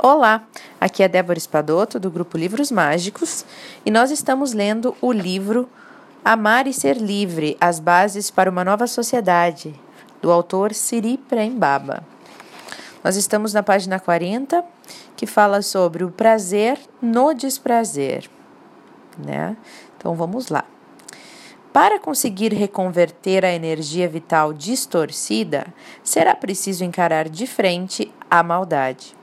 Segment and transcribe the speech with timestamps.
[0.00, 0.46] Olá,
[0.80, 3.44] aqui é Débora Espadoto do grupo Livros Mágicos
[3.84, 5.68] e nós estamos lendo o livro
[6.24, 9.74] Amar e Ser Livre: As Bases para uma Nova Sociedade,
[10.22, 12.04] do autor Siri Prembaba.
[13.02, 14.64] Nós estamos na página 40,
[15.16, 18.30] que fala sobre o prazer no desprazer,
[19.18, 19.56] né?
[19.96, 20.64] Então vamos lá.
[21.72, 25.66] Para conseguir reconverter a energia vital distorcida,
[26.04, 29.17] será preciso encarar de frente a maldade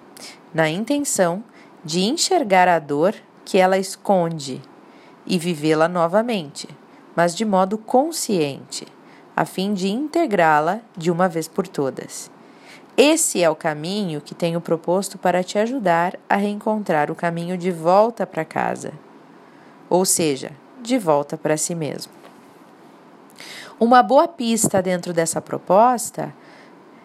[0.56, 1.44] na intenção
[1.84, 4.62] de enxergar a dor que ela esconde
[5.28, 6.70] e vivê-la novamente,
[7.14, 8.88] mas de modo consciente,
[9.36, 12.32] a fim de integrá-la de uma vez por todas.
[12.96, 17.70] Esse é o caminho que tenho proposto para te ajudar a reencontrar o caminho de
[17.70, 18.94] volta para casa,
[19.90, 20.52] ou seja,
[20.82, 22.14] de volta para si mesmo.
[23.78, 26.34] Uma boa pista dentro dessa proposta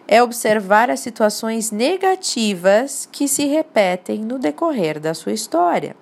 [0.07, 5.95] é observar as situações negativas que se repetem no decorrer da sua história.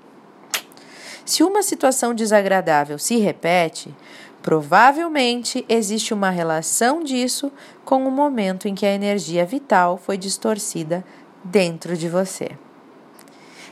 [1.25, 3.94] Se uma situação desagradável se repete,
[4.41, 7.52] provavelmente existe uma relação disso
[7.86, 11.06] com o momento em que a energia vital foi distorcida
[11.44, 12.52] dentro de você.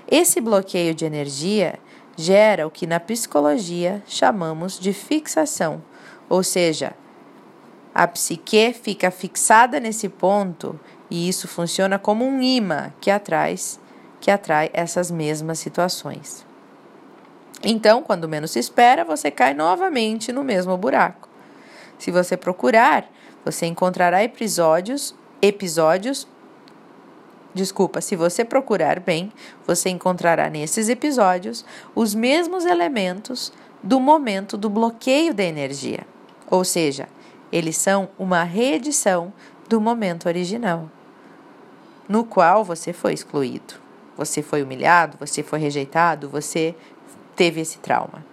[0.09, 1.80] Esse bloqueio de energia
[2.16, 5.84] gera o que na psicologia chamamos de fixação,
[6.30, 6.94] ou seja,
[7.98, 13.56] a psique fica fixada nesse ponto e isso funciona como um imã que atrai,
[14.22, 16.45] que atrai essas mesmas situações.
[17.64, 21.28] Então, quando menos se espera, você cai novamente no mesmo buraco.
[21.98, 23.09] Se você procurar,
[23.44, 26.28] você encontrará episódios, episódios
[27.52, 29.34] Desculpa, se você procurar bem,
[29.66, 36.06] você encontrará nesses episódios os mesmos elementos do momento do bloqueio da energia.
[36.52, 37.09] Ou seja,
[37.52, 39.34] eles são uma reedição
[39.67, 40.90] do momento original,
[42.08, 43.76] no qual você foi excluído,
[44.16, 46.75] você foi humilhado, você foi rejeitado, você
[47.36, 48.25] teve esse trauma.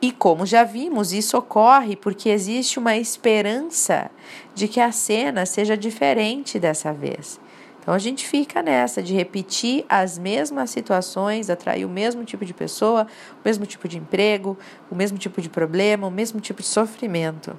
[0.00, 4.10] E como já vimos, isso ocorre porque existe uma esperança
[4.54, 7.40] de que a cena seja diferente dessa vez.
[7.84, 12.54] Então a gente fica nessa de repetir as mesmas situações, atrair o mesmo tipo de
[12.54, 14.56] pessoa, o mesmo tipo de emprego,
[14.90, 17.54] o mesmo tipo de problema, o mesmo tipo de sofrimento,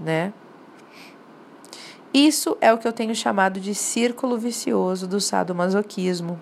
[0.00, 0.32] né?
[2.12, 6.40] Isso é o que eu tenho chamado de círculo vicioso do sadomasoquismo.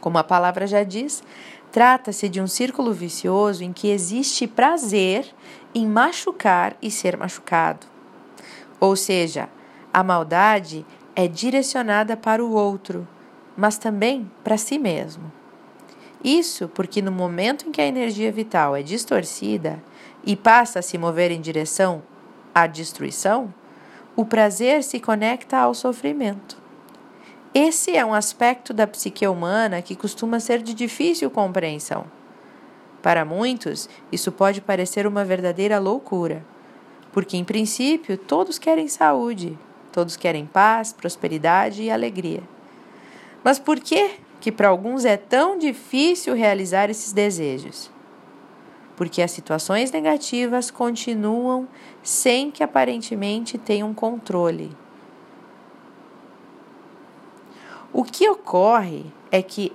[0.00, 1.22] Como a palavra já diz,
[1.70, 5.26] trata-se de um círculo vicioso em que existe prazer
[5.74, 7.86] em machucar e ser machucado.
[8.80, 9.50] Ou seja,
[9.92, 13.06] a maldade é direcionada para o outro,
[13.56, 15.30] mas também para si mesmo.
[16.22, 19.82] Isso porque no momento em que a energia vital é distorcida
[20.24, 22.02] e passa a se mover em direção
[22.54, 23.52] à destruição,
[24.14, 26.58] o prazer se conecta ao sofrimento.
[27.54, 32.04] Esse é um aspecto da psique humana que costuma ser de difícil compreensão.
[33.02, 36.44] Para muitos, isso pode parecer uma verdadeira loucura,
[37.12, 39.58] porque, em princípio, todos querem saúde,
[39.92, 42.42] Todos querem paz, prosperidade e alegria.
[43.42, 47.90] Mas por que que para alguns é tão difícil realizar esses desejos?
[48.96, 51.66] Porque as situações negativas continuam
[52.02, 54.76] sem que aparentemente tenham controle.
[57.92, 59.72] O que ocorre é que,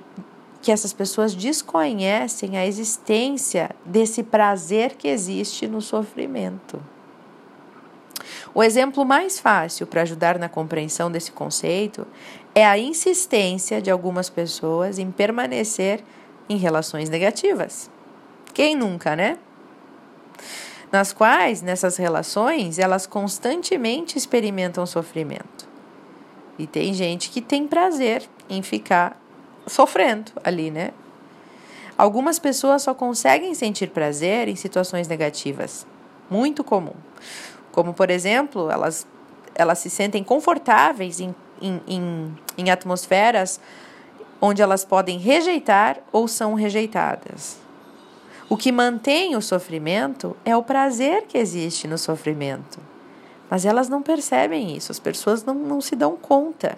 [0.61, 6.81] que essas pessoas desconhecem a existência desse prazer que existe no sofrimento.
[8.55, 12.07] O exemplo mais fácil para ajudar na compreensão desse conceito
[12.55, 16.01] é a insistência de algumas pessoas em permanecer
[16.47, 17.91] em relações negativas.
[18.53, 19.38] Quem nunca, né?
[20.89, 25.67] Nas quais, nessas relações, elas constantemente experimentam sofrimento.
[26.57, 29.21] E tem gente que tem prazer em ficar
[29.67, 30.91] sofrendo ali, né?
[31.97, 35.85] Algumas pessoas só conseguem sentir prazer em situações negativas.
[36.29, 36.95] Muito comum.
[37.75, 39.06] Como, por exemplo, elas,
[39.53, 43.60] elas se sentem confortáveis em, em, em, em atmosferas
[44.39, 47.57] onde elas podem rejeitar ou são rejeitadas.
[48.48, 52.80] O que mantém o sofrimento é o prazer que existe no sofrimento.
[53.50, 56.78] Mas elas não percebem isso, as pessoas não, não se dão conta.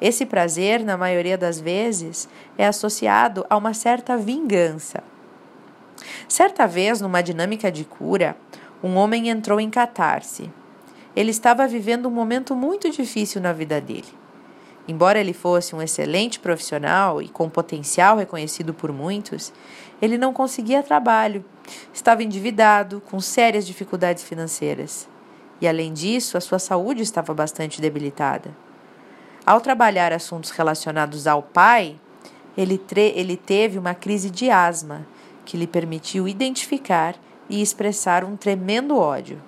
[0.00, 2.26] Esse prazer, na maioria das vezes,
[2.56, 5.04] é associado a uma certa vingança.
[6.26, 8.34] Certa vez, numa dinâmica de cura,
[8.82, 10.50] um homem entrou em catarse.
[11.14, 14.08] Ele estava vivendo um momento muito difícil na vida dele.
[14.88, 19.52] Embora ele fosse um excelente profissional e com potencial reconhecido por muitos,
[20.00, 21.44] ele não conseguia trabalho,
[21.92, 25.08] estava endividado, com sérias dificuldades financeiras.
[25.60, 28.54] E além disso, a sua saúde estava bastante debilitada.
[29.44, 31.98] Ao trabalhar assuntos relacionados ao pai,
[32.56, 32.80] ele,
[33.14, 35.06] ele teve uma crise de asma
[35.44, 37.14] que lhe permitiu identificar
[37.48, 39.40] e expressar um tremendo ódio.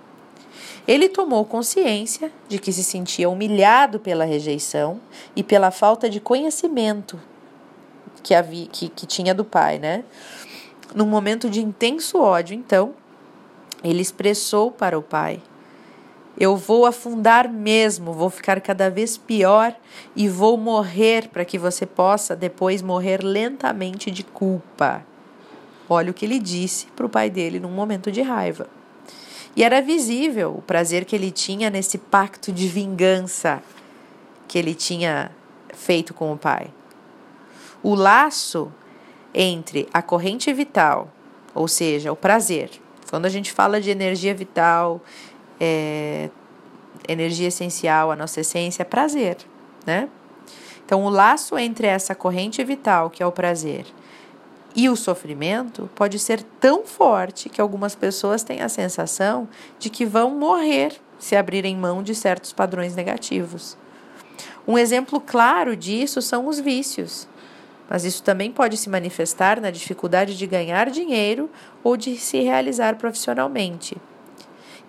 [0.86, 5.00] Ele tomou consciência de que se sentia humilhado pela rejeição
[5.36, 7.20] e pela falta de conhecimento
[8.22, 10.04] que, havia, que, que tinha do pai, né?
[10.94, 12.94] Num momento de intenso ódio, então,
[13.84, 15.40] ele expressou para o pai:
[16.38, 19.74] Eu vou afundar mesmo, vou ficar cada vez pior
[20.16, 25.04] e vou morrer para que você possa depois morrer lentamente de culpa.
[25.88, 28.68] Olha o que ele disse para o pai dele num momento de raiva.
[29.56, 33.62] E era visível o prazer que ele tinha nesse pacto de vingança
[34.46, 35.30] que ele tinha
[35.74, 36.68] feito com o pai.
[37.82, 38.72] O laço
[39.34, 41.12] entre a corrente vital,
[41.54, 42.70] ou seja, o prazer,
[43.10, 45.00] quando a gente fala de energia vital,
[45.60, 46.30] é,
[47.06, 49.36] energia essencial, a nossa essência é prazer,
[49.86, 50.08] né?
[50.84, 53.84] Então, o laço entre essa corrente vital, que é o prazer,
[54.78, 60.06] e o sofrimento pode ser tão forte que algumas pessoas têm a sensação de que
[60.06, 63.76] vão morrer se abrirem mão de certos padrões negativos.
[64.68, 67.26] Um exemplo claro disso são os vícios
[67.90, 71.50] mas isso também pode se manifestar na dificuldade de ganhar dinheiro
[71.82, 73.96] ou de se realizar profissionalmente.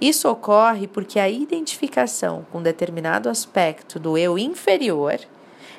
[0.01, 5.17] Isso ocorre porque a identificação com determinado aspecto do eu inferior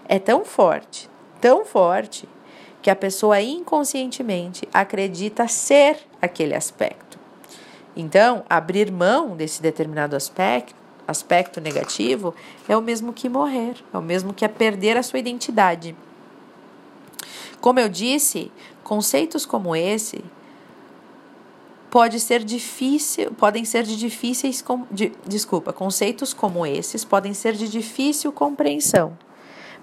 [0.09, 1.11] é tão forte,
[1.41, 2.27] tão forte,
[2.83, 7.19] que a pessoa inconscientemente acredita ser aquele aspecto.
[7.97, 10.75] Então, abrir mão desse determinado aspecto,
[11.07, 12.35] aspecto negativo,
[12.69, 15.95] é o mesmo que morrer, é o mesmo que a perder a sua identidade.
[17.61, 18.51] Como eu disse,
[18.83, 20.25] conceitos como esse
[21.91, 27.69] pode ser difícil, podem ser de difíceis, de, desculpa, conceitos como esses podem ser de
[27.69, 29.19] difícil compreensão.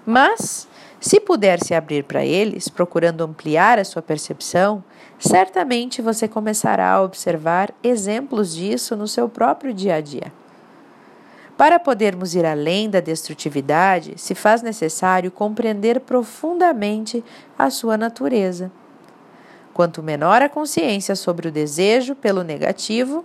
[0.06, 0.66] Mas,
[1.00, 4.82] se puder se abrir para eles, procurando ampliar a sua percepção,
[5.18, 10.32] certamente você começará a observar exemplos disso no seu próprio dia a dia.
[11.56, 17.24] Para podermos ir além da destrutividade, se faz necessário compreender profundamente
[17.58, 18.70] a sua natureza.
[19.74, 23.24] Quanto menor a consciência sobre o desejo pelo negativo,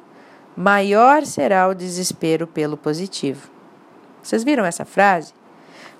[0.56, 3.50] maior será o desespero pelo positivo.
[4.22, 5.34] Vocês viram essa frase?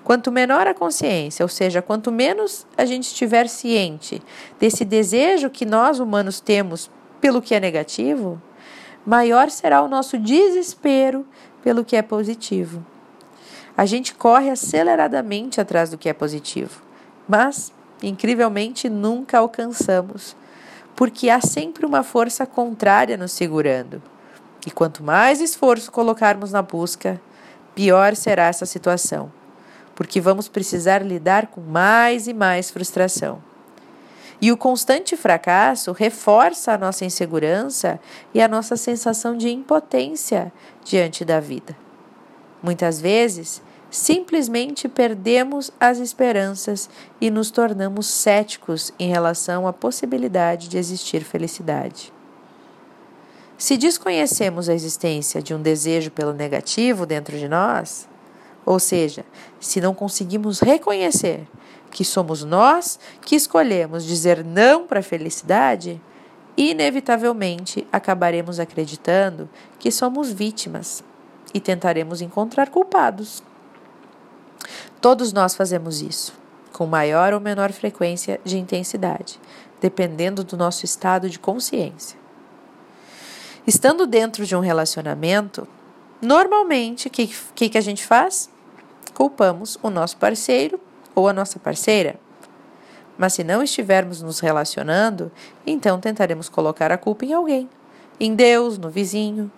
[0.04, 4.20] Quanto menor a consciência, ou seja, quanto menos a gente estiver ciente
[4.60, 6.90] desse desejo que nós humanos temos
[7.22, 8.40] pelo que é negativo,
[9.06, 11.26] maior será o nosso desespero
[11.62, 12.84] pelo que é positivo.
[13.74, 16.82] A gente corre aceleradamente atrás do que é positivo,
[17.26, 17.72] mas,
[18.02, 20.36] incrivelmente, nunca alcançamos,
[20.94, 24.02] porque há sempre uma força contrária nos segurando.
[24.66, 27.18] E quanto mais esforço colocarmos na busca,
[27.74, 29.32] pior será essa situação,
[29.94, 33.42] porque vamos precisar lidar com mais e mais frustração.
[34.40, 38.00] E o constante fracasso reforça a nossa insegurança
[38.32, 40.52] e a nossa sensação de impotência
[40.84, 41.76] diante da vida.
[42.62, 46.90] Muitas vezes, simplesmente perdemos as esperanças
[47.20, 52.12] e nos tornamos céticos em relação à possibilidade de existir felicidade.
[53.56, 58.08] Se desconhecemos a existência de um desejo pelo negativo dentro de nós,
[58.64, 59.24] ou seja,
[59.60, 61.46] se não conseguimos reconhecer
[61.90, 66.00] que somos nós que escolhemos dizer não para a felicidade,
[66.56, 71.04] inevitavelmente acabaremos acreditando que somos vítimas
[71.52, 73.42] e tentaremos encontrar culpados.
[75.00, 76.32] Todos nós fazemos isso,
[76.72, 79.38] com maior ou menor frequência de intensidade,
[79.80, 82.18] dependendo do nosso estado de consciência.
[83.66, 85.66] Estando dentro de um relacionamento,
[86.20, 88.50] normalmente o que, que, que a gente faz?
[89.14, 90.80] Culpamos o nosso parceiro
[91.14, 92.16] ou a nossa parceira.
[93.16, 95.30] Mas se não estivermos nos relacionando,
[95.64, 97.70] então tentaremos colocar a culpa em alguém.
[98.18, 99.50] Em Deus, no vizinho,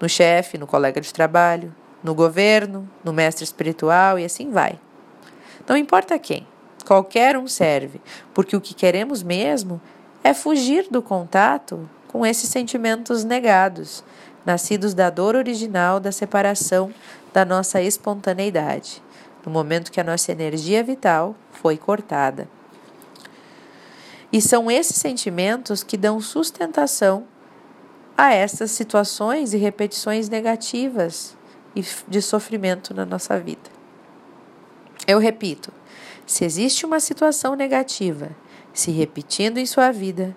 [0.00, 4.78] no chefe, no colega de trabalho, no governo, no mestre espiritual e assim vai.
[5.66, 6.46] Não importa quem,
[6.84, 8.00] qualquer um serve,
[8.34, 9.80] porque o que queremos mesmo
[10.22, 14.04] é fugir do contato com esses sentimentos negados,
[14.44, 16.92] nascidos da dor original da separação
[17.32, 19.02] da nossa espontaneidade
[19.44, 22.48] no momento que a nossa energia vital foi cortada.
[24.32, 27.24] E são esses sentimentos que dão sustentação
[28.16, 31.36] a essas situações e repetições negativas
[32.08, 33.70] de sofrimento na nossa vida.
[35.06, 35.72] Eu repito:
[36.26, 38.30] se existe uma situação negativa
[38.72, 40.36] se repetindo em sua vida,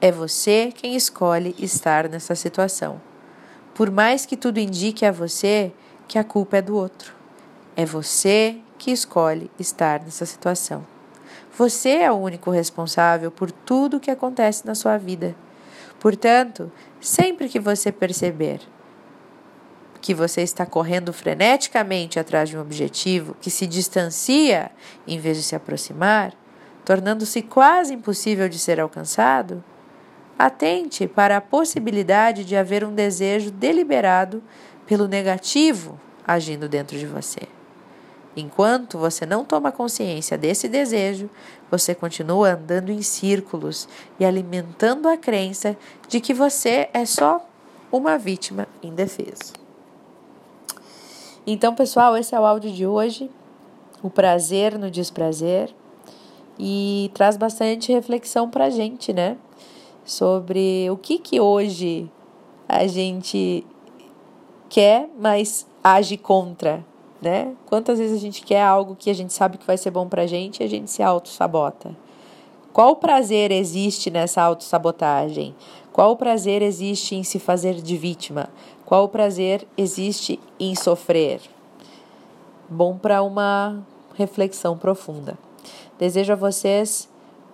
[0.00, 3.00] é você quem escolhe estar nessa situação.
[3.76, 5.70] Por mais que tudo indique a você
[6.08, 7.12] que a culpa é do outro.
[7.76, 10.86] É você que escolhe estar nessa situação.
[11.58, 15.36] Você é o único responsável por tudo o que acontece na sua vida.
[16.00, 18.60] Portanto, sempre que você perceber
[20.00, 24.70] que você está correndo freneticamente atrás de um objetivo que se distancia
[25.06, 26.32] em vez de se aproximar,
[26.82, 29.62] tornando-se quase impossível de ser alcançado,
[30.38, 34.42] atente para a possibilidade de haver um desejo deliberado
[34.86, 37.40] pelo negativo agindo dentro de você.
[38.36, 41.30] Enquanto você não toma consciência desse desejo,
[41.70, 43.88] você continua andando em círculos
[44.20, 45.76] e alimentando a crença
[46.06, 47.48] de que você é só
[47.90, 49.54] uma vítima indefesa.
[51.46, 53.30] Então, pessoal, esse é o áudio de hoje.
[54.02, 55.72] O prazer no desprazer.
[56.58, 59.36] E traz bastante reflexão pra gente, né?
[60.06, 62.08] Sobre o que que hoje
[62.68, 63.66] a gente
[64.68, 66.84] quer, mas age contra,
[67.20, 67.54] né?
[67.66, 70.24] Quantas vezes a gente quer algo que a gente sabe que vai ser bom pra
[70.24, 71.96] gente e a gente se auto-sabota?
[72.72, 75.56] Qual prazer existe nessa autossabotagem?
[75.92, 78.48] Qual prazer existe em se fazer de vítima?
[78.84, 81.40] Qual prazer existe em sofrer?
[82.68, 83.84] Bom para uma
[84.14, 85.36] reflexão profunda.
[85.98, 87.08] Desejo a vocês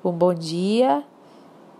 [0.04, 1.02] um bom dia